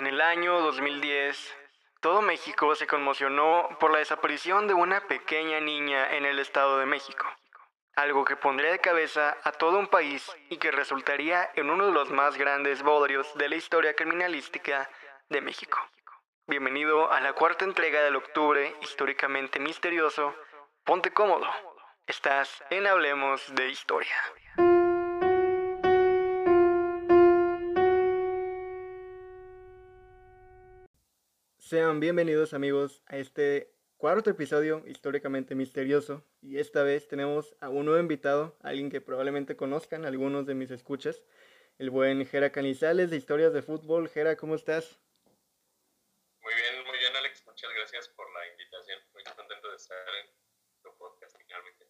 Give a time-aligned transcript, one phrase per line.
[0.00, 1.54] En el año 2010,
[2.00, 6.86] todo México se conmocionó por la desaparición de una pequeña niña en el Estado de
[6.86, 7.26] México,
[7.96, 11.92] algo que pondría de cabeza a todo un país y que resultaría en uno de
[11.92, 14.88] los más grandes bodrios de la historia criminalística
[15.28, 15.78] de México.
[16.46, 20.34] Bienvenido a la cuarta entrega del octubre históricamente misterioso.
[20.82, 21.46] Ponte cómodo.
[22.06, 24.16] Estás en Hablemos de Historia.
[31.70, 37.84] Sean bienvenidos amigos a este cuarto episodio históricamente misterioso y esta vez tenemos a un
[37.84, 41.22] nuevo invitado, alguien que probablemente conozcan algunos de mis escuchas,
[41.78, 44.08] el buen Jera Canizales de Historias de Fútbol.
[44.08, 44.98] Jera, ¿cómo estás?
[46.42, 50.30] Muy bien, muy bien Alex, muchas gracias por la invitación, muy contento de estar en
[50.82, 51.86] tu podcast finalmente.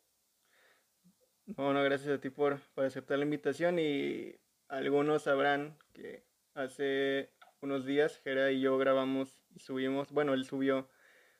[1.56, 7.84] Bueno, gracias a ti por, por aceptar la invitación y algunos sabrán que hace unos
[7.84, 10.88] días Jera y yo grabamos y subimos, bueno, él subió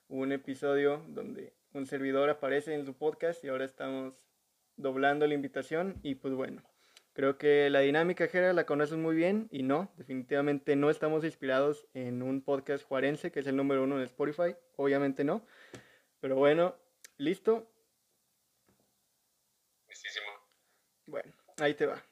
[0.09, 4.15] un episodio donde un servidor aparece en su podcast y ahora estamos
[4.77, 6.62] doblando la invitación y pues bueno,
[7.12, 11.87] creo que la dinámica Jera la conoces muy bien y no, definitivamente no estamos inspirados
[11.95, 15.45] en un podcast juarense que es el número uno en Spotify, obviamente no,
[16.21, 16.77] pero bueno,
[17.16, 17.71] listo.
[19.88, 20.27] Listísimo.
[21.07, 22.10] Bueno, ahí te va.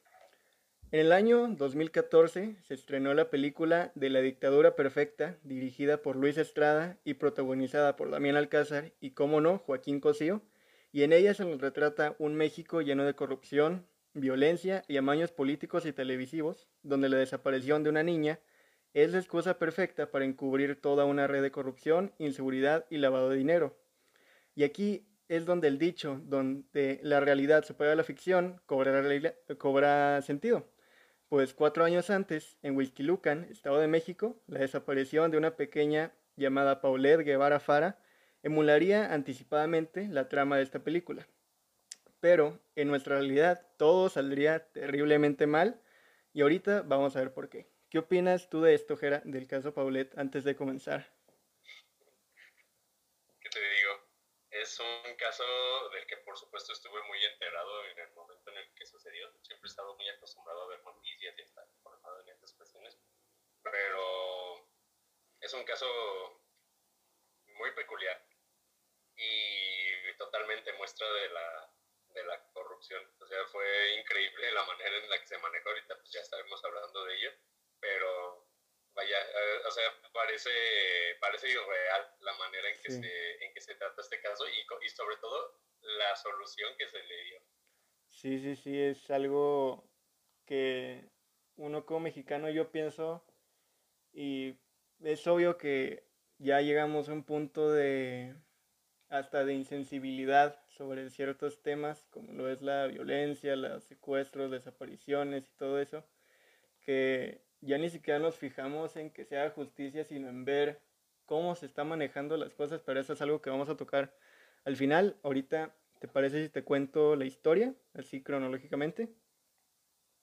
[0.91, 6.39] En el año 2014 se estrenó la película De la dictadura perfecta, dirigida por Luis
[6.39, 10.41] Estrada y protagonizada por Damián Alcázar y, como no, Joaquín Cosío,
[10.91, 15.93] y en ella se retrata un México lleno de corrupción, violencia y amaños políticos y
[15.93, 18.41] televisivos, donde la desaparición de una niña
[18.95, 23.37] es la excusa perfecta para encubrir toda una red de corrupción, inseguridad y lavado de
[23.37, 23.77] dinero.
[24.55, 29.05] Y aquí es donde el dicho, donde la realidad supera la ficción, cobra,
[29.59, 30.67] cobra sentido
[31.29, 36.81] pues cuatro años antes, en Huixquilucan, Estado de México, la desaparición de una pequeña llamada
[36.81, 37.99] Paulette Guevara Fara
[38.43, 41.27] emularía anticipadamente la trama de esta película.
[42.21, 45.81] Pero en nuestra realidad todo saldría terriblemente mal
[46.33, 47.69] y ahorita vamos a ver por qué.
[47.91, 51.13] ¿Qué opinas tú de esto, Jera, del caso Paulette, antes de comenzar?
[53.41, 53.93] ¿Qué te digo?
[54.51, 55.45] Es un caso
[55.93, 58.38] del que por supuesto estuve muy enterado en el momento
[59.09, 59.33] sucedió.
[59.43, 62.99] Siempre he estado muy acostumbrado a ver noticias y estar informado en estas cuestiones.
[63.63, 64.69] Pero
[65.41, 66.43] es un caso
[67.47, 68.25] muy peculiar
[69.17, 71.73] y totalmente muestra de la,
[72.09, 73.03] de la corrupción.
[73.21, 75.69] O sea, fue increíble la manera en la que se manejó.
[75.71, 77.33] Ahorita pues ya estaremos hablando de ello.
[77.81, 78.47] Pero
[78.95, 83.01] vaya, eh, o sea, parece, parece irreal la manera en que, Sí.
[83.01, 87.03] se, en que se trata este caso y, y sobre todo la solución que se
[87.03, 87.41] le dio.
[88.21, 89.85] Sí, sí, sí, es algo
[90.45, 91.09] que
[91.57, 93.23] uno como mexicano yo pienso
[94.13, 94.57] y
[95.01, 96.05] es obvio que
[96.39, 98.35] ya llegamos a un punto de
[99.09, 105.53] hasta de insensibilidad sobre ciertos temas como lo es la violencia, los secuestros, desapariciones y
[105.57, 106.05] todo eso,
[106.81, 110.81] que ya ni siquiera nos fijamos en que sea justicia, sino en ver
[111.27, 114.15] cómo se está manejando las cosas, pero eso es algo que vamos a tocar
[114.65, 115.17] al final.
[115.23, 119.09] Ahorita, ¿te parece si te cuento la historia, así cronológicamente?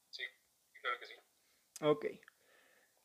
[0.09, 0.23] Sí,
[0.81, 1.13] claro que sí.
[1.81, 2.05] Ok.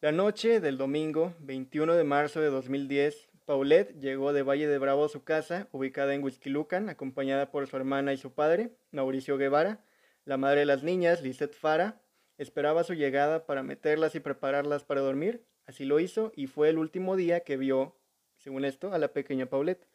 [0.01, 5.05] La noche del domingo 21 de marzo de 2010, Paulette llegó de Valle de Bravo
[5.05, 9.85] a su casa, ubicada en Huixquilucan, acompañada por su hermana y su padre, Mauricio Guevara.
[10.25, 12.01] La madre de las niñas, Lisette Fara,
[12.39, 15.45] esperaba su llegada para meterlas y prepararlas para dormir.
[15.67, 17.99] Así lo hizo y fue el último día que vio,
[18.39, 19.87] según esto, a la pequeña Paulette.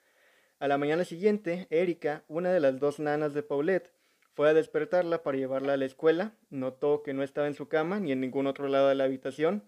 [0.57, 3.91] A la mañana siguiente, Erika, una de las dos nanas de Paulette,
[4.35, 6.33] fue a despertarla para llevarla a la escuela.
[6.49, 9.63] Notó que no estaba en su cama ni en ningún otro lado de la habitación.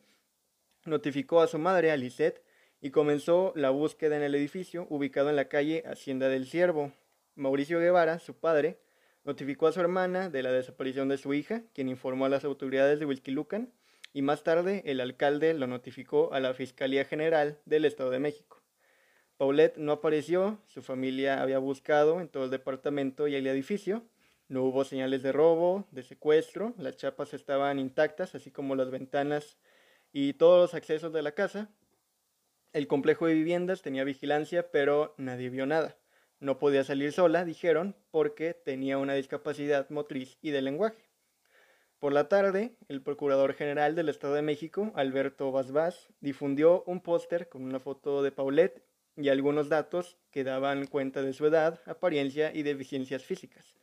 [0.85, 1.97] Notificó a su madre, a
[2.79, 6.93] y comenzó la búsqueda en el edificio ubicado en la calle Hacienda del Ciervo.
[7.35, 8.79] Mauricio Guevara, su padre,
[9.25, 12.99] notificó a su hermana de la desaparición de su hija, quien informó a las autoridades
[12.99, 13.73] de Huixquilucan,
[14.13, 18.56] y más tarde el alcalde lo notificó a la Fiscalía General del Estado de México.
[19.37, 24.03] Paulette no apareció, su familia había buscado en todo el departamento y el edificio,
[24.49, 29.57] no hubo señales de robo, de secuestro, las chapas estaban intactas, así como las ventanas
[30.13, 31.69] y todos los accesos de la casa.
[32.71, 35.97] El complejo de viviendas tenía vigilancia, pero nadie vio nada.
[36.39, 41.09] No podía salir sola, dijeron, porque tenía una discapacidad motriz y de lenguaje.
[41.99, 47.49] Por la tarde, el Procurador General del Estado de México, Alberto Basbás, difundió un póster
[47.49, 48.83] con una foto de Paulette
[49.17, 53.73] y algunos datos que daban cuenta de su edad, apariencia y deficiencias físicas.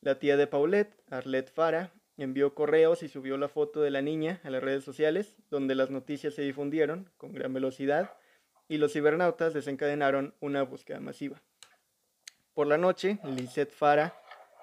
[0.00, 4.40] La tía de Paulette, Arlette Fara, envió correos y subió la foto de la niña
[4.44, 8.12] a las redes sociales, donde las noticias se difundieron con gran velocidad
[8.68, 11.42] y los cibernautas desencadenaron una búsqueda masiva.
[12.54, 14.14] Por la noche, Lisette Fara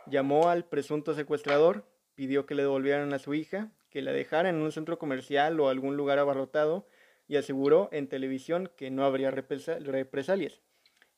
[0.05, 4.61] llamó al presunto secuestrador, pidió que le devolvieran a su hija, que la dejaran en
[4.61, 6.87] un centro comercial o algún lugar abarrotado
[7.27, 10.61] y aseguró en televisión que no habría represalias.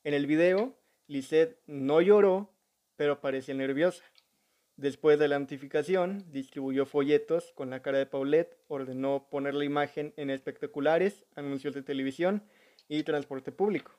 [0.03, 0.77] En el video,
[1.07, 2.53] Lisette no lloró,
[2.95, 4.03] pero parecía nerviosa.
[4.77, 10.13] Después de la notificación, distribuyó folletos con la cara de Paulette, ordenó poner la imagen
[10.17, 12.43] en espectaculares, anuncios de televisión
[12.87, 13.91] y transporte público.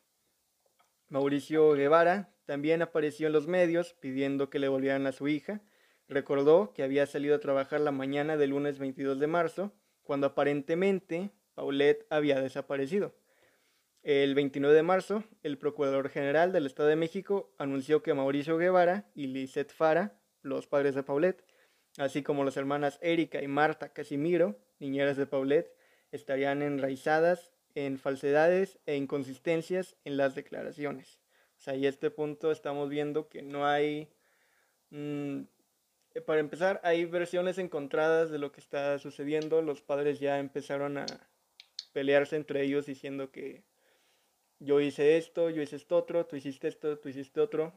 [1.08, 5.62] Mauricio Guevara también apareció en los medios pidiendo que le volvieran a su hija.
[6.06, 9.72] Recordó que había salido a trabajar la mañana del lunes 22 de marzo,
[10.02, 13.16] cuando aparentemente Paulette había desaparecido.
[14.04, 19.10] El 29 de marzo, el Procurador General del Estado de México anunció que Mauricio Guevara
[19.16, 21.44] y Lisette Fara los padres de Paulette,
[21.96, 25.74] así como las hermanas Erika y Marta Casimiro, niñeras de Paulette,
[26.12, 31.18] estarían enraizadas en falsedades e inconsistencias en las declaraciones.
[31.58, 34.08] O sea, y a este punto estamos viendo que no hay...
[34.90, 35.40] Mm,
[36.24, 39.60] para empezar, hay versiones encontradas de lo que está sucediendo.
[39.60, 41.27] Los padres ya empezaron a
[41.98, 43.64] pelearse entre ellos diciendo que
[44.60, 47.74] yo hice esto, yo hice esto otro, tú hiciste esto, tú hiciste otro.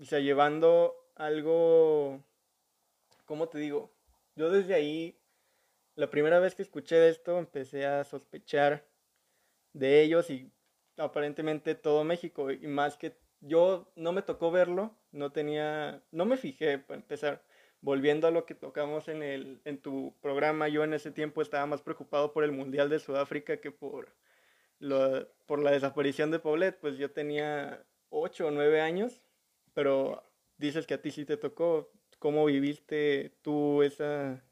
[0.00, 2.24] O sea, llevando algo,
[3.24, 3.94] ¿cómo te digo?
[4.34, 5.16] Yo desde ahí,
[5.94, 8.84] la primera vez que escuché esto, empecé a sospechar
[9.72, 10.50] de ellos y
[10.96, 12.50] aparentemente todo México.
[12.50, 17.44] Y más que yo no me tocó verlo, no tenía, no me fijé para empezar.
[17.80, 21.66] Volviendo a lo que tocamos en, el, en tu programa, yo en ese tiempo estaba
[21.66, 24.14] más preocupado por el Mundial de Sudáfrica que por,
[24.78, 26.80] lo, por la desaparición de Paulette.
[26.80, 29.22] Pues yo tenía 8 o 9 años,
[29.74, 30.22] pero
[30.56, 31.92] dices que a ti sí te tocó.
[32.18, 34.42] ¿Cómo viviste tú esa,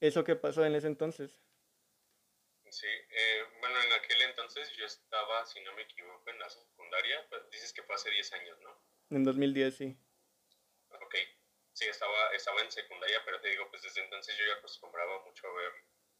[0.00, 1.40] eso que pasó en ese entonces?
[2.68, 7.24] Sí, eh, bueno, en aquel entonces yo estaba, si no me equivoco, en la secundaria,
[7.30, 9.16] pues dices que fue hace 10 años, ¿no?
[9.16, 9.96] En 2010, sí.
[10.90, 11.14] Ok,
[11.74, 15.46] sí, estaba, estaba en secundaria, pero te digo, pues desde entonces yo ya acostumbraba mucho
[15.46, 15.72] a ver,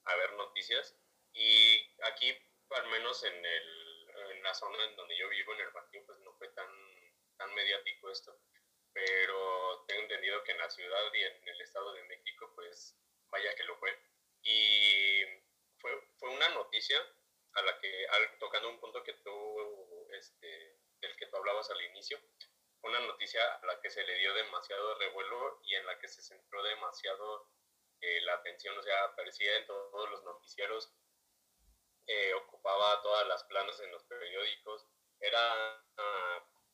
[0.05, 0.95] a ver noticias
[1.33, 2.37] y aquí,
[2.71, 6.19] al menos en, el, en la zona en donde yo vivo, en el Bajío, pues
[6.21, 6.69] no fue tan
[7.37, 8.39] tan mediático esto,
[8.93, 12.97] pero tengo entendido que en la ciudad y en el Estado de México, pues
[13.31, 13.91] vaya que lo fue.
[14.43, 15.23] Y
[15.79, 16.99] fue, fue una noticia
[17.55, 18.07] a la que,
[18.39, 22.19] tocando un punto que tú, este, del que tú hablabas al inicio,
[22.85, 26.23] una noticia a la que se le dio demasiado revuelo y en la que se
[26.23, 27.49] centró demasiado
[28.01, 30.93] eh, la atención, o sea, aparecía en todos los noticieros,
[32.07, 34.87] eh, ocupaba todas las planas en los periódicos,
[35.21, 35.81] era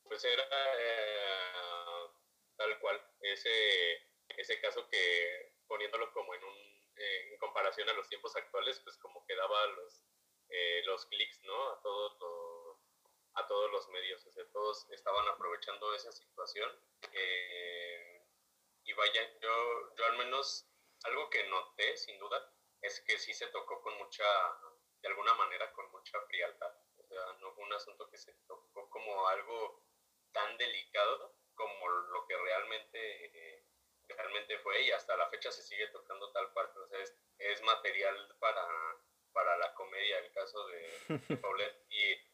[0.03, 2.09] pues era eh,
[2.57, 8.35] tal cual ese, ese caso que poniéndolo como en un en comparación a los tiempos
[8.35, 10.03] actuales pues como que daba los
[10.85, 12.19] los clics no a todo, a
[13.51, 16.71] todos los medios o sea todos estaban aprovechando esa situación
[17.13, 18.23] eh,
[18.85, 20.71] y vaya yo yo al menos
[21.03, 22.39] algo que noté sin duda
[22.81, 24.25] es que sí se tocó con mucha
[25.03, 28.89] de alguna manera con mucha frialdad o sea no fue un asunto que se tocó
[28.89, 29.83] como algo
[30.33, 33.65] tan delicado como lo que realmente, eh,
[34.09, 36.67] realmente fue y hasta la fecha se sigue tocando tal cual.
[36.69, 38.67] Entonces es, material para,
[39.33, 40.89] para la comedia el caso de,
[41.43, 41.85] Paulette.
[41.91, 42.30] Y,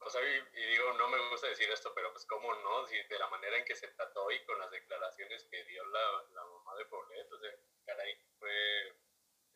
[0.00, 3.18] o sea, y, digo, no me gusta decir esto, pero pues cómo no, si de
[3.18, 6.76] la manera en que se trató y con las declaraciones que dio la, la mamá
[6.76, 7.50] de Paulette, o sea,
[7.84, 8.88] caray, fue,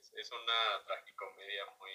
[0.00, 1.92] es, es una tragicomedia muy,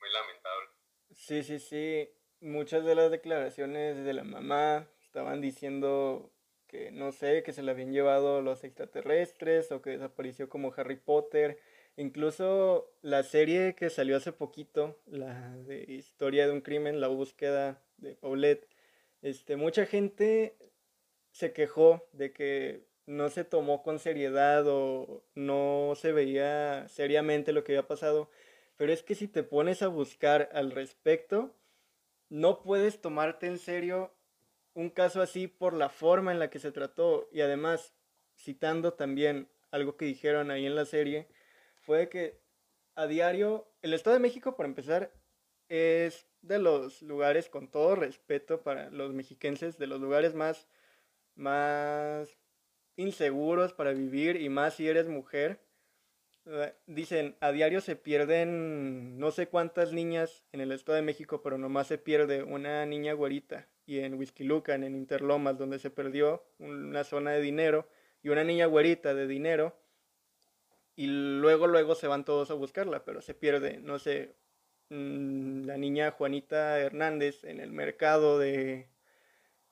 [0.00, 0.70] muy lamentable.
[1.14, 6.32] Sí, sí, sí muchas de las declaraciones de la mamá estaban diciendo
[6.66, 10.96] que no sé, que se la habían llevado los extraterrestres o que desapareció como Harry
[10.96, 11.58] Potter.
[11.98, 17.82] Incluso la serie que salió hace poquito, la de Historia de un crimen, la búsqueda
[17.96, 18.68] de Paulette,
[19.20, 20.56] este, mucha gente
[21.32, 27.64] se quejó de que no se tomó con seriedad o no se veía seriamente lo
[27.64, 28.30] que había pasado.
[28.76, 31.52] Pero es que si te pones a buscar al respecto,
[32.28, 34.14] no puedes tomarte en serio
[34.72, 37.92] un caso así por la forma en la que se trató y además
[38.36, 41.26] citando también algo que dijeron ahí en la serie
[41.88, 42.38] fue que
[42.96, 45.10] a diario el Estado de México para empezar
[45.70, 50.68] es de los lugares con todo respeto para los mexiquenses de los lugares más
[51.34, 52.36] más
[52.96, 55.62] inseguros para vivir y más si eres mujer
[56.44, 61.40] eh, dicen, a diario se pierden no sé cuántas niñas en el Estado de México,
[61.40, 63.66] pero nomás se pierde una niña güerita.
[63.86, 67.86] Y en Lucan, en Interlomas, donde se perdió una zona de dinero,
[68.22, 69.74] y una niña güerita de dinero
[70.98, 74.34] y luego luego se van todos a buscarla, pero se pierde, no sé,
[74.88, 78.88] mm, la niña Juanita Hernández en el mercado de,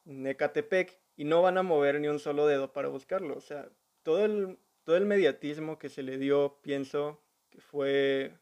[0.04, 3.68] de Catepec y no van a mover ni un solo dedo para buscarlo, o sea,
[4.04, 8.32] todo el, todo el mediatismo que se le dio, pienso que fue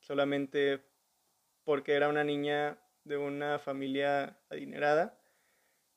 [0.00, 0.80] solamente
[1.62, 5.20] porque era una niña de una familia adinerada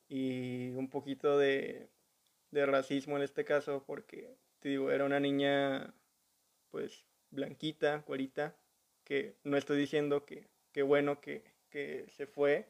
[0.06, 1.90] y un poquito de,
[2.52, 5.94] de racismo en este caso porque te digo era una niña
[6.70, 8.56] pues blanquita, cuarita,
[9.04, 12.68] que no estoy diciendo que, qué bueno que, que, se fue,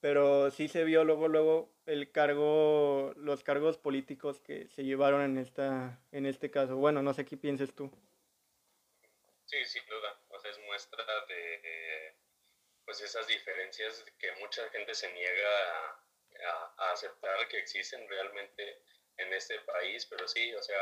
[0.00, 5.38] pero sí se vio luego, luego el cargo, los cargos políticos que se llevaron en,
[5.38, 6.76] esta, en este caso.
[6.76, 7.90] Bueno, no sé qué pienses tú.
[9.44, 12.14] Sí, sin duda, o sea, es muestra de
[12.84, 16.00] pues esas diferencias que mucha gente se niega
[16.44, 18.82] a, a aceptar que existen realmente
[19.16, 20.78] en este país, pero sí, o sea,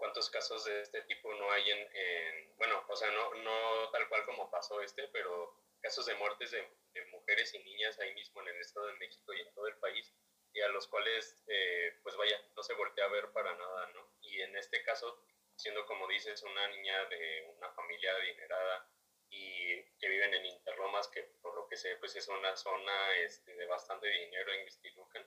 [0.00, 4.24] cuántos casos de este tipo no hay en, bueno, o sea, no, no tal cual
[4.24, 6.66] como pasó este, pero casos de muertes de,
[7.12, 10.12] mujeres y niñas ahí mismo en el Estado de México y en todo el país,
[10.52, 14.08] y a los cuales, eh, pues vaya, no se voltea a ver para nada, ¿no?
[14.22, 15.22] Y en este caso,
[15.54, 18.88] siendo como dices, una niña de una familia adinerada
[19.28, 23.54] y que viven en Interlomas, que por lo que sé, pues es una zona este,
[23.54, 25.24] de bastante dinero en Mistilucan,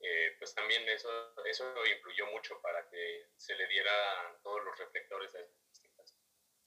[0.00, 1.08] eh, pues también eso,
[1.44, 1.64] eso
[1.96, 6.14] influyó mucho para que se le dieran todos los reflectores a este caso.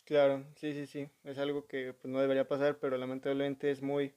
[0.05, 4.13] Claro, sí, sí, sí, es algo que pues, no debería pasar, pero lamentablemente es muy,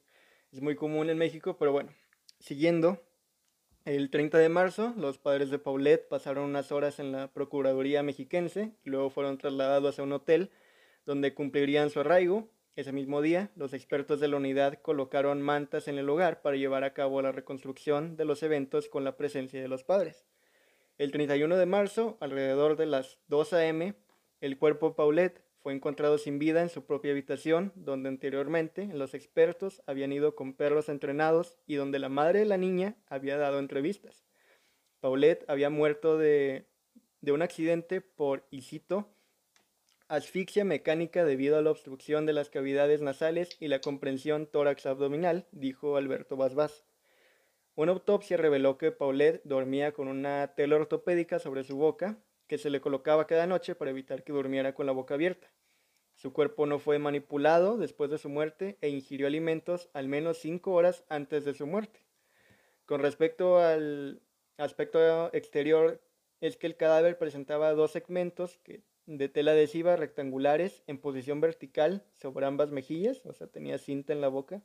[0.53, 1.95] es muy común en México, pero bueno,
[2.41, 3.03] siguiendo,
[3.87, 8.73] el 30 de marzo, los padres de Paulette pasaron unas horas en la Procuraduría mexiquense
[8.85, 10.51] y luego fueron trasladados a un hotel
[11.05, 15.97] donde cumplirían su arraigo ese mismo día, los expertos de la unidad colocaron mantas en
[15.97, 19.69] el hogar para llevar a cabo la reconstrucción de los eventos con la presencia de
[19.69, 20.27] los padres.
[20.99, 23.95] El 31 de marzo, alrededor de las 2 a.m.,
[24.43, 29.15] el cuerpo de Paulette fue encontrado sin vida en su propia habitación, donde anteriormente los
[29.15, 33.59] expertos habían ido con perros entrenados y donde la madre de la niña había dado
[33.59, 34.27] entrevistas.
[35.01, 36.67] Paulette había muerto de,
[37.23, 38.61] de un accidente por, y
[40.09, 45.47] asfixia mecánica debido a la obstrucción de las cavidades nasales y la comprensión tórax abdominal,
[45.51, 46.85] dijo Alberto Basbás.
[47.75, 52.71] Una autopsia reveló que Paulette dormía con una tela ortopédica sobre su boca, que se
[52.71, 55.53] le colocaba cada noche para evitar que durmiera con la boca abierta.
[56.15, 60.73] Su cuerpo no fue manipulado después de su muerte e ingirió alimentos al menos cinco
[60.73, 62.07] horas antes de su muerte.
[62.87, 64.23] Con respecto al
[64.57, 66.01] aspecto exterior,
[66.41, 72.05] es que el cadáver presentaba dos segmentos que de tela adhesiva rectangulares en posición vertical
[72.13, 74.63] sobre ambas mejillas, o sea, tenía cinta en la boca,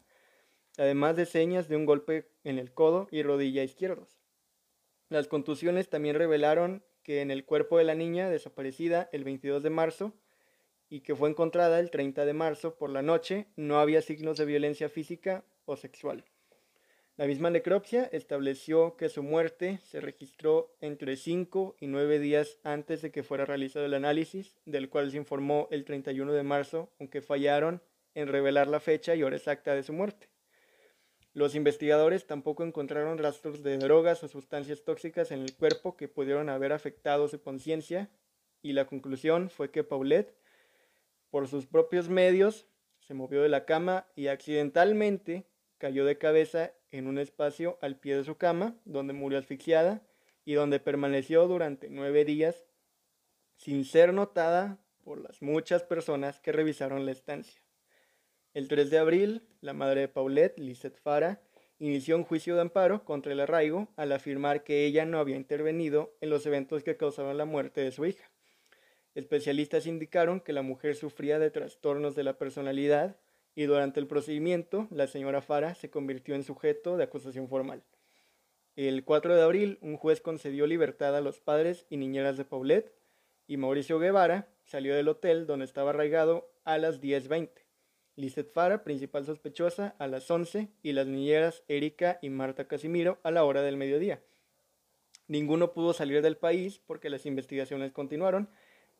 [0.77, 4.19] además de señas de un golpe en el codo y rodilla izquierdos.
[5.09, 9.69] Las contusiones también revelaron que en el cuerpo de la niña desaparecida el 22 de
[9.69, 10.13] marzo
[10.89, 14.45] y que fue encontrada el 30 de marzo por la noche no había signos de
[14.45, 16.25] violencia física o sexual.
[17.21, 23.03] La misma necropsia estableció que su muerte se registró entre 5 y 9 días antes
[23.03, 27.21] de que fuera realizado el análisis, del cual se informó el 31 de marzo, aunque
[27.21, 27.83] fallaron
[28.15, 30.29] en revelar la fecha y hora exacta de su muerte.
[31.33, 36.49] Los investigadores tampoco encontraron rastros de drogas o sustancias tóxicas en el cuerpo que pudieron
[36.49, 38.09] haber afectado su conciencia
[38.63, 40.35] y la conclusión fue que Paulette,
[41.29, 42.65] por sus propios medios,
[42.99, 45.45] se movió de la cama y accidentalmente
[45.77, 50.01] cayó de cabeza en un espacio al pie de su cama, donde murió asfixiada
[50.45, 52.65] y donde permaneció durante nueve días
[53.55, 57.61] sin ser notada por las muchas personas que revisaron la estancia.
[58.53, 61.41] El 3 de abril, la madre de Paulette, Lisette Fara,
[61.79, 66.15] inició un juicio de amparo contra el arraigo al afirmar que ella no había intervenido
[66.21, 68.29] en los eventos que causaron la muerte de su hija.
[69.15, 73.17] Especialistas indicaron que la mujer sufría de trastornos de la personalidad
[73.55, 77.83] y durante el procedimiento la señora Fara se convirtió en sujeto de acusación formal.
[78.75, 82.93] El 4 de abril, un juez concedió libertad a los padres y niñeras de Paulette
[83.47, 87.49] y Mauricio Guevara salió del hotel donde estaba arraigado a las 10.20.
[88.15, 93.31] Lizeth Fara, principal sospechosa, a las 11 y las niñeras Erika y Marta Casimiro a
[93.31, 94.21] la hora del mediodía.
[95.27, 98.49] Ninguno pudo salir del país porque las investigaciones continuaron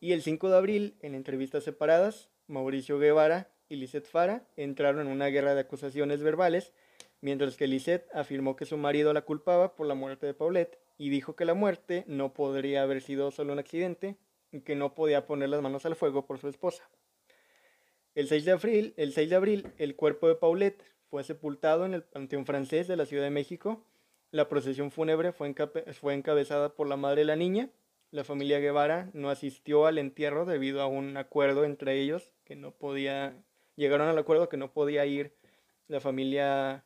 [0.00, 5.12] y el 5 de abril, en entrevistas separadas, Mauricio Guevara y Lisette Fara entraron en
[5.12, 6.74] una guerra de acusaciones verbales,
[7.22, 11.08] mientras que Lisette afirmó que su marido la culpaba por la muerte de Paulette y
[11.08, 14.16] dijo que la muerte no podría haber sido solo un accidente
[14.50, 16.86] y que no podía poner las manos al fuego por su esposa.
[18.14, 21.94] El 6 de abril, el, 6 de abril, el cuerpo de Paulette fue sepultado en
[21.94, 23.86] el Panteón Francés de la Ciudad de México.
[24.30, 25.54] La procesión fúnebre fue,
[25.98, 27.70] fue encabezada por la madre de la niña,
[28.12, 32.70] la familia Guevara no asistió al entierro debido a un acuerdo entre ellos que no
[32.72, 33.42] podía,
[33.76, 35.34] llegaron al acuerdo que no podía ir
[35.88, 36.84] la familia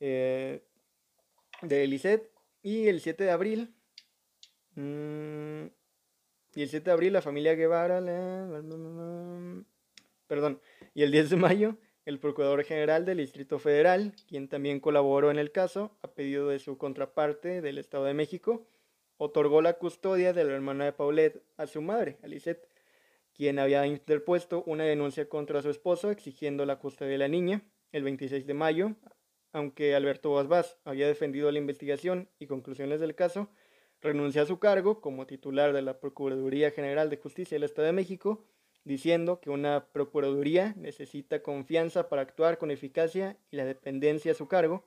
[0.00, 0.62] eh,
[1.62, 2.30] de Elisette.
[2.62, 3.74] Y el 7 de abril,
[4.74, 5.66] mm,
[6.54, 8.00] y el 7 de abril la familia Guevara,
[10.26, 10.60] perdón,
[10.94, 11.76] y el 10 de mayo
[12.06, 16.58] el Procurador General del Distrito Federal, quien también colaboró en el caso, a pedido de
[16.58, 18.66] su contraparte del Estado de México,
[19.16, 22.66] otorgó la custodia de la hermana de Paulette a su madre, Alicet,
[23.34, 28.04] quien había interpuesto una denuncia contra su esposo exigiendo la custodia de la niña el
[28.04, 28.96] 26 de mayo,
[29.52, 33.48] aunque Alberto Vaz había defendido la investigación y conclusiones del caso,
[34.00, 37.92] renunció a su cargo como titular de la Procuraduría General de Justicia del Estado de
[37.92, 38.44] México
[38.84, 44.48] diciendo que una Procuraduría necesita confianza para actuar con eficacia y la dependencia a su
[44.48, 44.84] cargo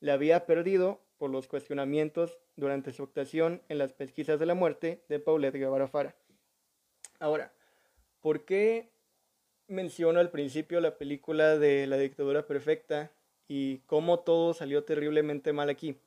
[0.00, 5.04] la había perdido por los cuestionamientos durante su actuación en las pesquisas de la muerte
[5.08, 6.16] de Paulette Guevara Fara.
[7.18, 7.52] Ahora,
[8.26, 8.90] ¿por qué
[9.68, 13.12] menciono al principio la película de La dictadura perfecta
[13.46, 16.00] y cómo todo salió terriblemente mal aquí?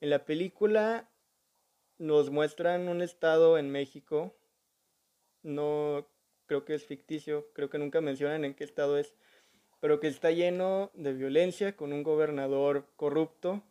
[0.00, 1.08] En la película
[1.98, 4.34] nos muestran un estado en México,
[5.44, 6.08] no
[6.46, 9.14] creo que es ficticio, creo que nunca mencionan en qué estado es,
[9.78, 13.62] pero que está lleno de violencia, con un gobernador corrupto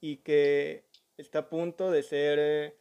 [0.00, 0.84] y que
[1.18, 2.38] está a punto de ser...
[2.40, 2.76] Eh,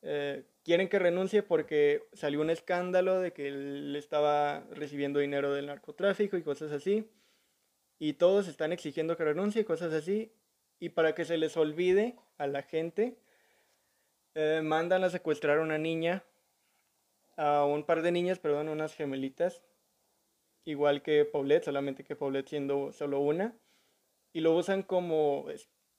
[0.00, 5.66] eh, quieren que renuncie porque salió un escándalo de que él estaba recibiendo dinero del
[5.66, 7.10] narcotráfico y cosas así.
[7.98, 10.32] Y todos están exigiendo que renuncie, cosas así.
[10.78, 13.18] Y para que se les olvide a la gente,
[14.36, 16.22] eh, mandan a secuestrar a una niña
[17.36, 19.64] a un par de niñas, perdón, unas gemelitas,
[20.64, 23.56] igual que Paulette, solamente que Paulette siendo solo una,
[24.32, 25.46] y lo usan como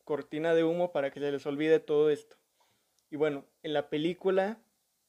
[0.06, 2.41] cortina de humo para que se les olvide todo esto.
[3.12, 4.58] Y bueno, en la película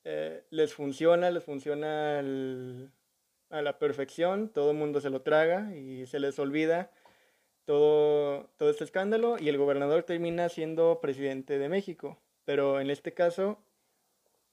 [0.05, 6.05] eh, les funciona, les funciona a la perfección, todo el mundo se lo traga y
[6.07, 6.91] se les olvida
[7.65, 12.19] todo, todo este escándalo y el gobernador termina siendo presidente de México.
[12.45, 13.59] Pero en este caso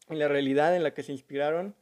[0.10, 1.76] en la realidad en la que se inspiraron,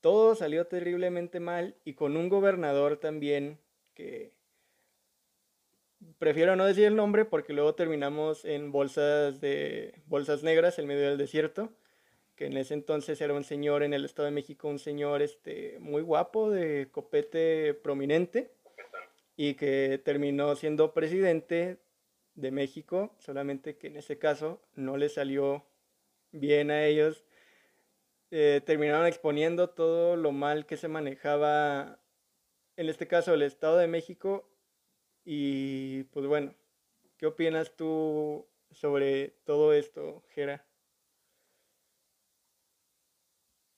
[0.00, 3.60] todo salió terriblemente mal y con un gobernador también
[3.94, 4.36] que
[6.18, 11.08] prefiero no decir el nombre porque luego terminamos en bolsas de bolsas negras en medio
[11.08, 11.72] del desierto,
[12.36, 15.78] que en ese entonces era un señor en el Estado de México, un señor este
[15.80, 18.52] muy guapo de copete prominente
[19.36, 21.78] y que terminó siendo presidente
[22.34, 25.64] de México, solamente que en ese caso no le salió
[26.32, 27.24] bien a ellos
[28.36, 32.00] eh, terminaron exponiendo todo lo mal que se manejaba,
[32.76, 34.50] en este caso, el Estado de México.
[35.24, 36.54] Y pues bueno,
[37.16, 40.66] ¿qué opinas tú sobre todo esto, Jera?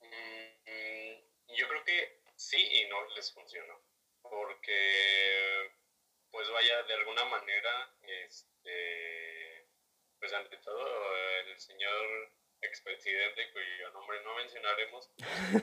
[0.00, 3.80] Mm, yo creo que sí y no les funcionó.
[4.22, 5.70] Porque,
[6.30, 9.68] pues vaya, de alguna manera, este,
[10.18, 15.10] pues ante todo, el señor expresidente cuyo nombre no mencionaremos,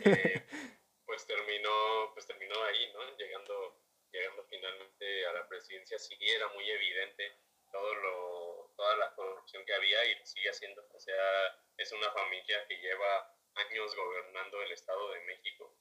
[0.05, 0.45] eh,
[1.05, 3.17] pues terminó, pues terminó ahí, ¿no?
[3.17, 3.82] Llegando,
[4.13, 7.35] llegando finalmente a la presidencia, sí era muy evidente
[7.71, 10.87] todo lo, toda la corrupción que había y sigue haciendo.
[10.93, 15.75] O sea, es una familia que lleva años gobernando el Estado de México.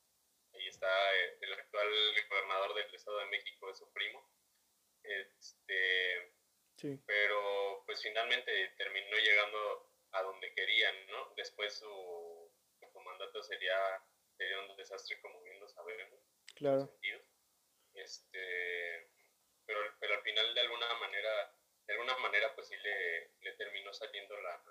[0.55, 1.89] Ahí está eh, el actual
[2.31, 4.27] gobernador del Estado de México, es su primo.
[5.03, 6.33] Este,
[6.77, 6.99] sí.
[7.07, 11.33] Pero pues finalmente terminó llegando a donde querían, ¿no?
[11.37, 12.51] Después su,
[13.05, 13.77] mandato sería,
[14.37, 16.21] sería un desastre, como bien lo sabemos.
[16.55, 16.95] Claro.
[17.95, 19.11] Este,
[19.67, 21.55] pero, pero al final, de alguna manera,
[21.87, 24.63] de alguna manera, pues sí le, le terminó saliendo la,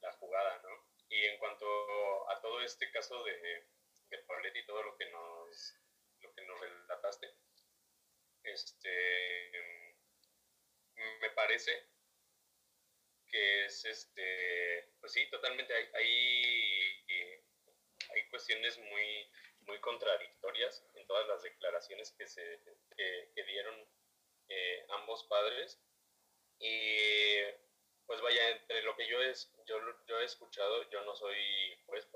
[0.00, 0.86] la jugada, ¿no?
[1.08, 3.66] Y en cuanto a todo este caso de,
[4.10, 5.74] de Paulette y todo lo que nos,
[6.20, 7.34] lo que nos relataste,
[8.44, 9.50] este,
[11.20, 11.88] me parece
[13.26, 17.44] que es este, pues sí, totalmente hay, hay, eh,
[18.10, 22.62] hay cuestiones muy, muy contradictorias en todas las declaraciones que, se,
[22.96, 23.74] que, dieron
[24.48, 25.78] eh, ambos padres.
[26.58, 27.36] Y
[28.06, 32.08] pues vaya, entre lo que yo, es, yo, yo he escuchado, yo no soy pues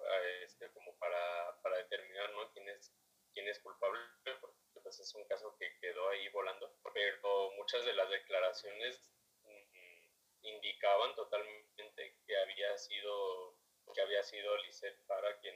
[0.42, 2.50] este, como para, para determinar ¿no?
[2.52, 2.92] quién, es,
[3.34, 4.00] quién es culpable,
[4.40, 9.10] porque pues, es un caso que quedó ahí volando, pero muchas de las declaraciones
[10.42, 13.58] indicaban totalmente que había sido
[13.94, 15.54] que había sido Lisette para quien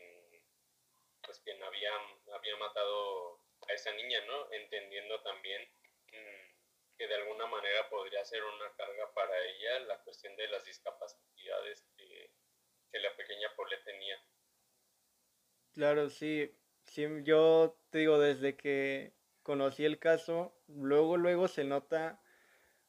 [1.30, 1.92] pues quien había,
[2.34, 3.38] había matado
[3.68, 4.52] a esa niña, ¿no?
[4.52, 5.62] Entendiendo también
[6.10, 10.64] mm, que de alguna manera podría ser una carga para ella la cuestión de las
[10.64, 12.32] discapacidades que,
[12.90, 14.16] que la pequeña Paulette tenía.
[15.72, 16.52] Claro, sí.
[16.86, 17.06] sí.
[17.22, 19.12] Yo te digo, desde que
[19.44, 22.20] conocí el caso, luego, luego se nota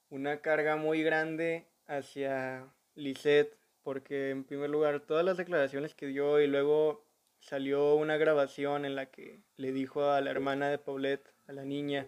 [0.10, 6.42] una carga muy grande hacia Lisette, porque en primer lugar, todas las declaraciones que dio
[6.42, 7.11] y luego
[7.42, 11.66] salió una grabación en la que le dijo a la hermana de Paulette, a la
[11.66, 12.08] niña,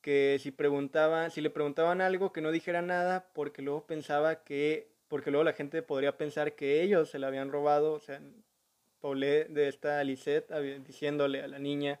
[0.00, 4.88] que si preguntaban, si le preguntaban algo que no dijera nada, porque luego pensaba que,
[5.08, 8.20] porque luego la gente podría pensar que ellos se la habían robado, o sea,
[9.00, 10.50] Paulette de esta Lisette
[10.86, 12.00] diciéndole a la niña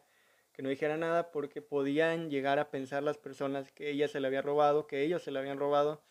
[0.54, 4.28] que no dijera nada porque podían llegar a pensar las personas que ella se la
[4.28, 6.02] había robado, que ellos se la habían robado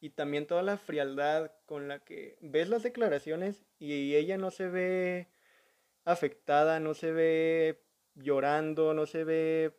[0.00, 4.68] y también toda la frialdad con la que ves las declaraciones y ella no se
[4.68, 5.28] ve
[6.04, 7.84] afectada, no se ve
[8.14, 9.76] llorando, no se ve,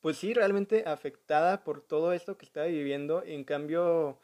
[0.00, 3.22] pues sí, realmente afectada por todo esto que está viviendo.
[3.24, 4.20] En cambio,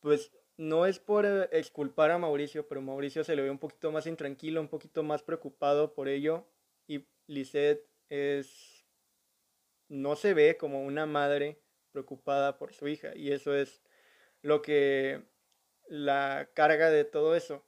[0.00, 3.90] pues no es por eh, exculpar a Mauricio, pero Mauricio se le ve un poquito
[3.92, 6.46] más intranquilo, un poquito más preocupado por ello.
[6.86, 8.86] Y Lisette es,
[9.88, 13.14] no se ve como una madre preocupada por su hija.
[13.16, 13.82] Y eso es
[14.42, 15.24] lo que
[15.88, 17.64] la carga de todo eso.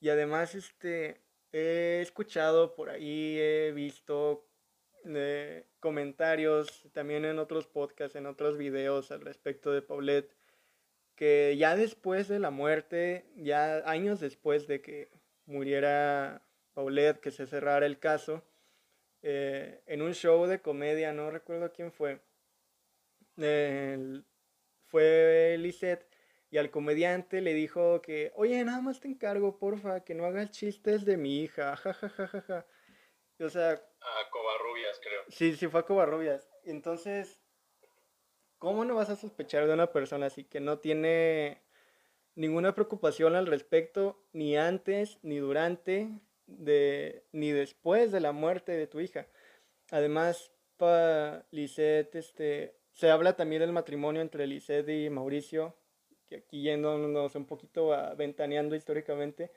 [0.00, 1.20] Y además, este,
[1.52, 4.46] he escuchado por ahí, he visto
[5.04, 10.34] eh, comentarios también en otros podcasts, en otros videos al respecto de Paulette,
[11.14, 15.10] que ya después de la muerte, ya años después de que
[15.46, 16.42] muriera
[16.74, 18.44] Paulette, que se cerrara el caso,
[19.22, 22.20] eh, en un show de comedia, no recuerdo quién fue,
[24.86, 26.07] fue Lisette
[26.50, 30.50] y al comediante le dijo que, oye, nada más te encargo, porfa, que no hagas
[30.50, 32.66] chistes de mi hija, jajajajaja.
[33.40, 33.70] O sea...
[33.72, 35.22] A Covarrubias, creo.
[35.28, 36.48] Sí, sí, fue a Covarrubias.
[36.64, 37.40] Entonces,
[38.58, 41.62] ¿cómo no vas a sospechar de una persona así que no tiene
[42.34, 46.08] ninguna preocupación al respecto, ni antes, ni durante,
[46.46, 49.26] de, ni después de la muerte de tu hija?
[49.90, 55.76] Además, para Lisette, este, se habla también del matrimonio entre Lisette y Mauricio,
[56.28, 59.50] que aquí yéndonos un poquito a, ventaneando históricamente,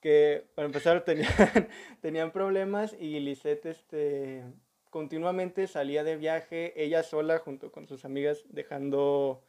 [0.00, 1.68] que para empezar tenían,
[2.00, 4.44] tenían problemas y Lisette este,
[4.90, 9.44] continuamente salía de viaje, ella sola junto con sus amigas, dejando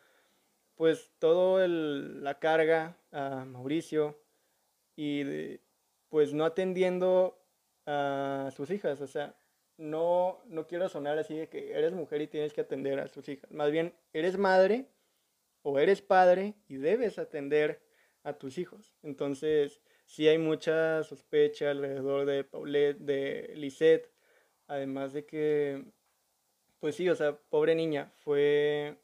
[0.76, 4.18] pues toda la carga a Mauricio
[4.96, 5.60] y
[6.08, 7.38] pues no atendiendo
[7.86, 9.36] a sus hijas, o sea,
[9.78, 13.28] no, no quiero sonar así de que eres mujer y tienes que atender a sus
[13.28, 14.88] hijas, más bien eres madre
[15.62, 17.82] o eres padre y debes atender
[18.24, 18.94] a tus hijos.
[19.04, 24.12] Entonces, sí hay mucha sospecha alrededor de Paulette, de Lisette,
[24.68, 25.86] además de que,
[26.80, 28.98] pues sí, o sea, pobre niña, fue...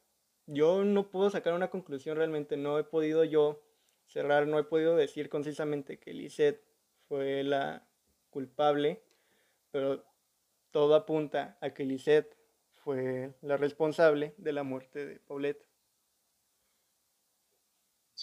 [0.48, 3.64] Yo no puedo sacar una conclusión realmente, no he podido yo
[4.06, 6.62] cerrar, no he podido decir concisamente que Lisette
[7.08, 7.84] fue la
[8.30, 9.02] culpable,
[9.72, 10.04] pero
[10.70, 12.36] todo apunta a que Lisette
[12.74, 15.66] fue la responsable de la muerte de Paulette.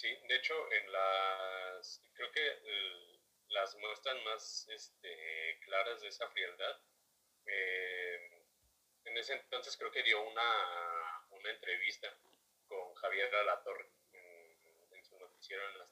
[0.04, 6.28] Sí, de hecho, en las, creo que eh, las muestras más este, claras de esa
[6.28, 6.78] frialdad,
[7.46, 8.42] eh,
[9.06, 12.14] en ese entonces creo que dio una, una entrevista
[12.68, 15.88] con Javier Alatorre en, en su noticiero en las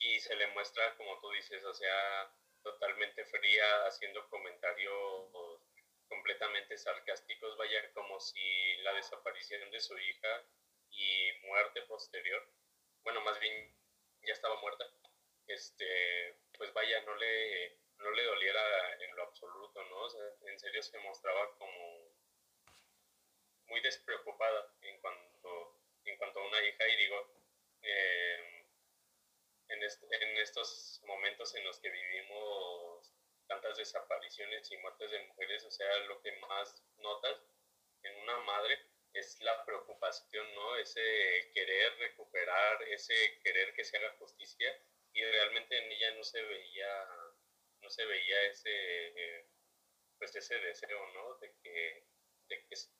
[0.00, 2.28] Y se le muestra, como tú dices, o sea,
[2.64, 5.60] totalmente fría, haciendo comentarios
[6.08, 10.44] completamente sarcásticos, vaya, como si la desaparición de su hija
[10.90, 12.44] y muerte posterior,
[13.04, 13.72] bueno, más bien
[14.22, 14.84] ya estaba muerta,
[15.46, 20.48] este, pues vaya, no le, no le doliera en lo absoluto, ¿no?
[20.48, 22.14] en serio se mostraba como
[23.66, 27.30] muy despreocupada en cuanto, en cuanto a una hija y digo,
[27.82, 28.64] em,
[29.68, 33.12] en, en estos momentos en los que vivimos
[33.46, 37.38] tantas desapariciones y muertes de mujeres, o sea, lo que más notas
[38.02, 40.76] en una madre es la preocupación, ¿no?
[40.76, 44.76] Ese querer recuperar, ese querer que se haga justicia
[45.12, 47.06] y realmente en ella no se veía,
[47.80, 49.46] no se veía ese,
[50.18, 51.38] pues ese deseo, ¿no?
[51.38, 52.06] De que,
[52.48, 52.90] de que, se,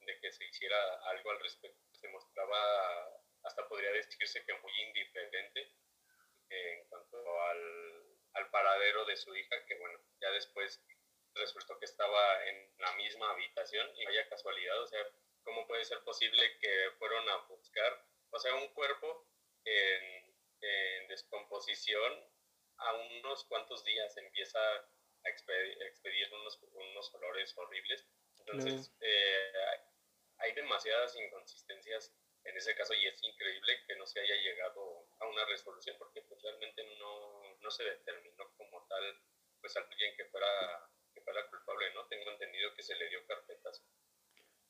[0.00, 0.76] de que se hiciera
[1.10, 1.80] algo al respecto.
[1.92, 5.72] Se mostraba, hasta podría decirse que muy indiferente
[6.50, 10.82] en cuanto al, al paradero de su hija, que bueno, ya después
[11.34, 15.04] resultó que estaba en la misma habitación y vaya casualidad, o sea,
[15.44, 19.26] ¿cómo puede ser posible que fueron a buscar, o sea, un cuerpo
[19.64, 20.24] en,
[21.08, 22.12] descomposición
[22.78, 28.06] a unos cuantos días empieza a expedir, unos, unos olores horribles?
[28.38, 29.52] Entonces, eh,
[30.38, 32.12] hay demasiadas inconsistencias
[32.44, 36.22] en ese caso y es increíble que no se haya llegado a una resolución porque
[36.22, 39.22] pues, realmente no, no se determinó como tal
[39.60, 42.06] pues alguien que fuera, que fuera culpable, ¿no?
[42.08, 43.82] Tengo entendido que se le dio carpetas.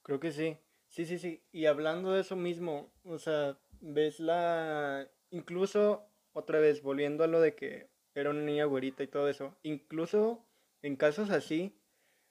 [0.04, 0.58] Creo que sí.
[0.86, 1.42] Sí, sí, sí.
[1.50, 5.08] Y hablando de eso mismo, o sea, ves la...
[5.30, 9.56] Incluso, otra vez, volviendo a lo de que era una niña güerita y todo eso,
[9.62, 10.44] incluso
[10.82, 11.74] en casos así,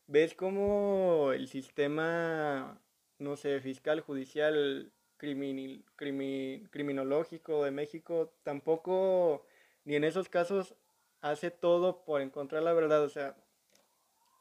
[0.08, 2.80] ves como el sistema,
[3.18, 9.46] no sé, fiscal, judicial, criminológico de México, tampoco,
[9.84, 10.76] ni en esos casos,
[11.22, 13.04] hace todo por encontrar la verdad.
[13.04, 13.36] O sea,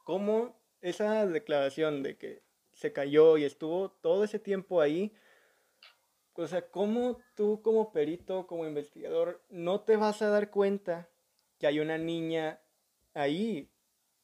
[0.03, 2.43] ¿cómo esa declaración de que
[2.73, 5.13] se cayó y estuvo todo ese tiempo ahí.
[6.35, 11.07] O sea, ¿cómo tú como perito, como investigador, no te vas a dar cuenta
[11.59, 12.59] que hay una niña
[13.13, 13.69] ahí?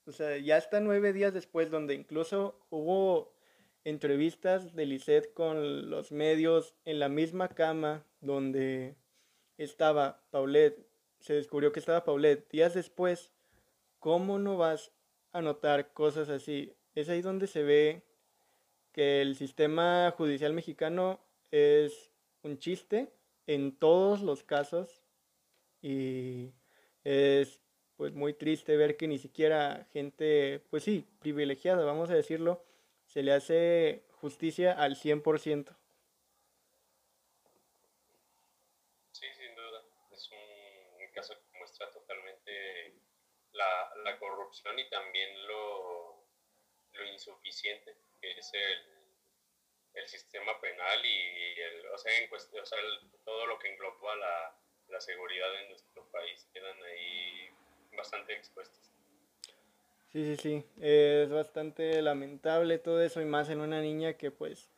[0.06, 3.32] O sea, ya hasta nueve días después, donde incluso hubo
[3.84, 8.96] entrevistas de Lisette con los medios en la misma cama donde
[9.58, 10.88] estaba Paulette,
[11.20, 12.50] se descubrió que estaba Paulette.
[12.50, 13.32] Días después,
[14.00, 14.92] ¿cómo no vas
[15.32, 16.74] a notar cosas así?
[16.96, 18.04] Es ahí donde se ve
[19.00, 22.12] que el sistema judicial mexicano es
[22.44, 23.08] un chiste
[23.48, 25.06] en todos los casos
[25.82, 26.52] y
[27.06, 27.62] es
[27.96, 32.66] pues muy triste ver que ni siquiera gente, pues sí, privilegiada, vamos a decirlo,
[33.06, 35.78] se le hace justicia al 100%.
[39.14, 39.82] Sí, sin duda.
[40.12, 43.00] Es un, caso que muestra totalmente
[43.54, 46.19] la, la corrupción y también lo,
[47.00, 52.66] lo insuficiente que es el, el sistema penal y el, o sea, en cuestión, o
[52.66, 52.78] sea,
[53.26, 54.60] todo lo que engloba la,
[54.90, 57.50] la seguridad en nuestro país quedan ahí
[57.96, 58.92] bastante expuestos.
[60.12, 64.72] Sí, sí, sí, es bastante lamentable todo eso y más en una niña que pues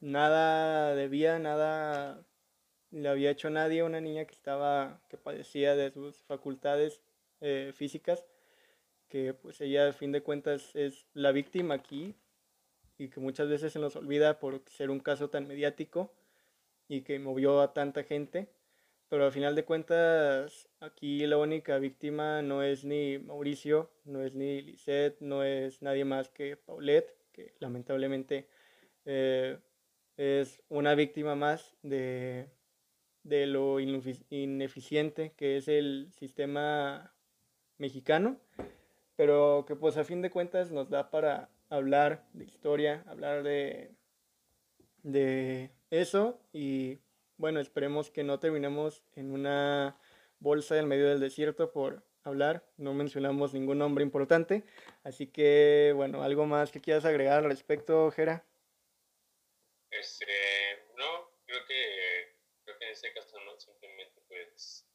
[0.00, 2.22] nada debía, nada
[2.90, 7.00] le había hecho nadie, una niña que estaba, que padecía de sus facultades
[7.40, 8.26] eh, físicas,
[9.12, 12.14] que pues ella a fin de cuentas es la víctima aquí
[12.96, 16.14] y que muchas veces se nos olvida por ser un caso tan mediático
[16.88, 18.48] y que movió a tanta gente.
[19.10, 24.34] Pero al final de cuentas, aquí la única víctima no es ni Mauricio, no es
[24.34, 28.48] ni Lisette, no es nadie más que Paulette, que lamentablemente
[29.04, 29.58] eh,
[30.16, 32.48] es una víctima más de,
[33.24, 37.14] de lo ineficiente que es el sistema
[37.76, 38.40] mexicano,
[39.16, 43.94] pero que pues a fin de cuentas nos da para hablar de historia, hablar de,
[45.02, 46.98] de eso y
[47.36, 49.98] bueno, esperemos que no terminemos en una
[50.38, 54.64] bolsa en medio del desierto por hablar, no mencionamos ningún nombre importante,
[55.02, 58.44] así que bueno, algo más que quieras agregar al respecto, Jera.
[59.90, 60.26] Este,
[60.96, 64.86] no, creo que, creo que en este caso no, simplemente pues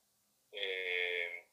[0.51, 1.46] eh,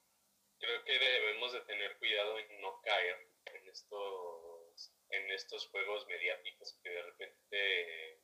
[0.64, 4.74] creo que debemos de tener cuidado en no caer en esto
[5.10, 8.18] en estos juegos mediáticos que de repente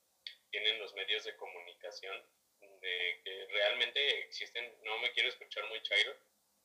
[0.51, 2.17] tienen los medios de comunicación,
[2.81, 6.17] de que realmente existen, no me quiero escuchar muy chairo,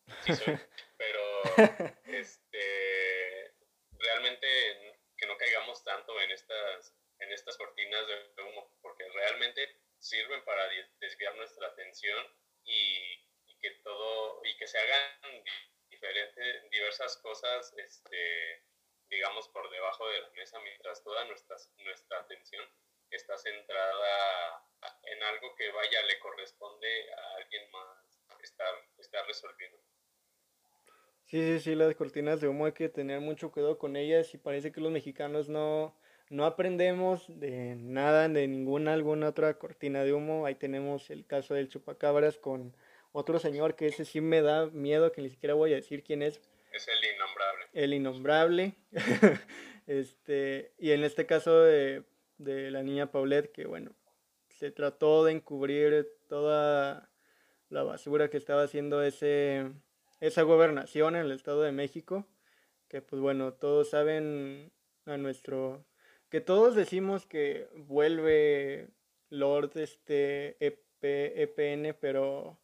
[0.98, 1.44] pero
[2.08, 3.54] este,
[4.00, 10.44] realmente que no caigamos tanto en estas, en estas cortinas de humo, porque realmente sirven
[10.44, 10.68] para
[11.00, 12.28] desviar nuestra atención
[12.64, 13.15] y
[13.66, 15.44] que todo, y que se hagan
[15.90, 18.64] diferentes, diversas cosas, este,
[19.10, 22.64] digamos, por debajo de la mesa, mientras toda nuestra, nuestra atención
[23.10, 24.64] está centrada
[25.04, 29.80] en algo que vaya, le corresponde a alguien más estar, estar resolviendo.
[31.26, 34.38] Sí, sí, sí, las cortinas de humo hay que tener mucho cuidado con ellas y
[34.38, 35.98] parece que los mexicanos no,
[36.30, 40.46] no aprendemos de nada, de ninguna, alguna otra cortina de humo.
[40.46, 42.76] Ahí tenemos el caso del chupacabras con
[43.16, 46.22] otro señor que ese sí me da miedo, que ni siquiera voy a decir quién
[46.22, 46.42] es.
[46.72, 48.74] Es el innombrable el innombrable.
[49.88, 52.04] este, y en este caso de,
[52.38, 53.92] de, la niña Paulette, que bueno,
[54.50, 57.10] se trató de encubrir toda
[57.70, 59.72] la basura que estaba haciendo ese,
[60.22, 62.26] esa gobernación en el Estado de México,
[62.88, 64.72] que pues bueno, todos saben
[65.06, 65.86] a nuestro,
[66.30, 68.88] que todos decimos que vuelve
[69.30, 72.58] Lord este EP, EPN, pero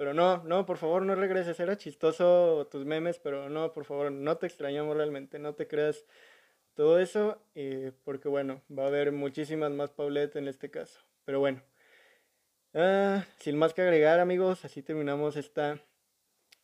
[0.00, 1.60] pero no, no, por favor, no regreses.
[1.60, 5.38] Era chistoso tus memes, pero no, por favor, no te extrañamos realmente.
[5.38, 6.06] No te creas
[6.72, 7.42] todo eso,
[8.04, 11.00] porque bueno, va a haber muchísimas más Paulette en este caso.
[11.26, 11.60] Pero bueno,
[12.72, 15.84] ah, sin más que agregar, amigos, así terminamos esta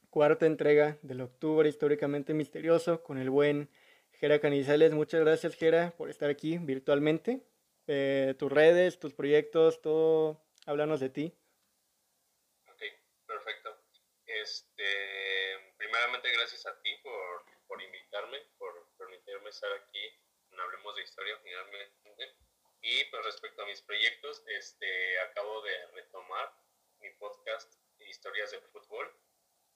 [0.08, 3.68] cuarta entrega del octubre históricamente misterioso con el buen
[4.12, 4.94] Jera Canizales.
[4.94, 7.42] Muchas gracias, Jera, por estar aquí virtualmente.
[7.86, 11.34] Eh, tus redes, tus proyectos, todo, háblanos de ti.
[14.46, 20.04] Este, primeramente gracias a ti por, por invitarme, por permitirme estar aquí
[20.52, 22.36] en Hablemos de Historia finalmente.
[22.80, 26.54] Y pues respecto a mis proyectos, este, acabo de retomar
[27.00, 29.12] mi podcast Historias de Fútbol.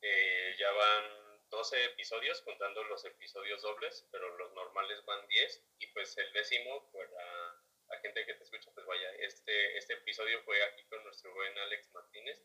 [0.02, 5.64] Eh, ya van 12 episodios, contando los episodios dobles, pero los normales van 10.
[5.80, 10.40] Y pues el décimo, para la gente que te escucha, pues vaya, este, este episodio
[10.44, 12.40] fue aquí con nuestro buen Alex Martínez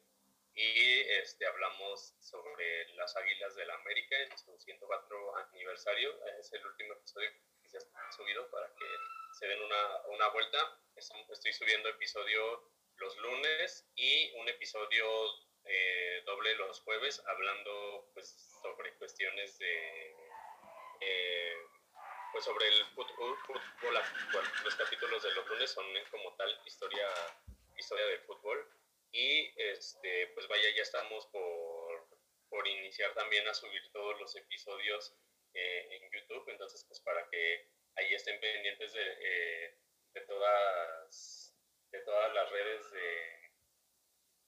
[0.56, 6.18] y este, hablamos sobre las Águilas del la América en su 104 aniversario.
[6.40, 7.30] Es el último episodio
[7.62, 8.86] que se ha subido para que
[9.38, 10.80] se den una, una vuelta.
[10.96, 15.06] Estoy subiendo episodio los lunes y un episodio
[15.66, 20.16] eh, doble los jueves hablando pues, sobre cuestiones de...
[21.02, 21.56] Eh,
[22.32, 23.38] pues sobre el fútbol.
[24.64, 27.08] Los capítulos de los lunes son como tal historia,
[27.78, 28.75] historia del fútbol
[29.16, 32.08] y este, pues vaya, ya estamos por,
[32.50, 35.16] por iniciar también a subir todos los episodios
[35.54, 39.78] eh, en YouTube, entonces pues para que ahí estén pendientes de, eh,
[40.16, 41.56] de, todas,
[41.92, 43.52] de todas las redes de,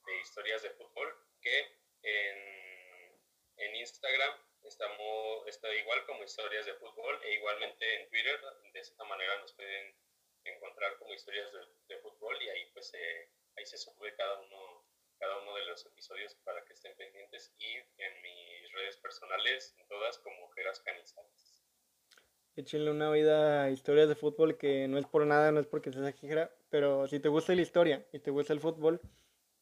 [0.04, 3.18] de historias de fútbol, que en,
[3.56, 8.38] en Instagram estamos, está igual como historias de fútbol e igualmente en Twitter,
[8.74, 9.96] de esta manera nos pueden
[10.44, 14.84] encontrar como historias de, de fútbol y ahí pues eh, ahí se sube cada uno,
[15.18, 19.86] cada uno de los episodios para que estén pendientes y en mis redes personales, en
[19.88, 21.64] todas como Geras Canizales.
[22.54, 25.92] Échenle una vida a historias de fútbol que no es por nada, no es porque
[25.92, 29.00] seas Jera, pero si te gusta la historia y te gusta el fútbol,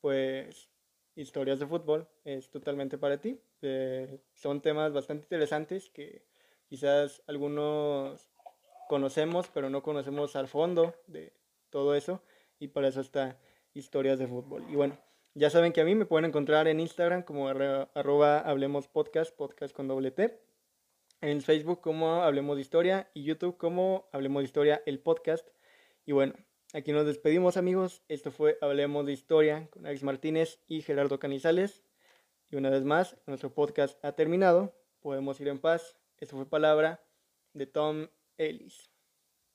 [0.00, 0.70] pues
[1.14, 3.40] historias de fútbol es totalmente para ti.
[3.62, 6.22] Eh, son temas bastante interesantes que
[6.68, 8.30] quizás algunos
[8.88, 11.34] conocemos, pero no conocemos al fondo de
[11.70, 12.22] todo eso
[12.58, 13.38] y para eso está
[13.76, 14.64] historias de fútbol.
[14.70, 14.98] Y bueno,
[15.34, 19.74] ya saben que a mí me pueden encontrar en Instagram como arroba Hablemos Podcast, podcast
[19.74, 20.40] con doble T.
[21.20, 25.46] En Facebook como Hablemos de Historia y YouTube como Hablemos de Historia, el podcast.
[26.04, 26.34] Y bueno,
[26.72, 28.02] aquí nos despedimos amigos.
[28.08, 31.82] Esto fue Hablemos de Historia con Alex Martínez y Gerardo Canizales.
[32.50, 34.74] Y una vez más, nuestro podcast ha terminado.
[35.00, 35.98] Podemos ir en paz.
[36.18, 37.04] Esto fue palabra
[37.52, 38.08] de Tom
[38.38, 38.95] Ellis.